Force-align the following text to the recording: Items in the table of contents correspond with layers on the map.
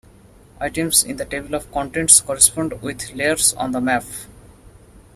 Items 0.59 1.03
in 1.03 1.17
the 1.17 1.25
table 1.25 1.53
of 1.53 1.71
contents 1.71 2.21
correspond 2.21 2.81
with 2.81 3.13
layers 3.13 3.53
on 3.53 3.71
the 3.71 3.79
map. 3.79 4.03